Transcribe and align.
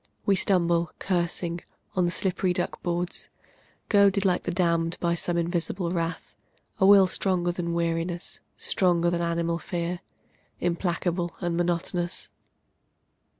We 0.25 0.35
stumble, 0.35 0.89
cursing, 0.97 1.61
on 1.95 2.05
the 2.05 2.11
slippery 2.11 2.53
duck 2.53 2.81
boards. 2.81 3.29
Goaded 3.87 4.25
like 4.25 4.41
the 4.41 4.51
damned 4.51 4.97
by 4.99 5.13
some 5.13 5.37
invisible 5.37 5.91
wrath, 5.91 6.35
A 6.79 6.87
will 6.87 7.05
stronger 7.05 7.51
than 7.51 7.75
weariness, 7.75 8.41
stronger 8.57 9.11
than 9.11 9.21
animal 9.21 9.59
fear, 9.59 9.99
Implacable 10.59 11.35
and 11.39 11.55
monotonous. 11.55 12.31